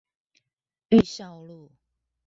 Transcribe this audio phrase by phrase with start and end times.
[0.89, 1.71] 裕孝路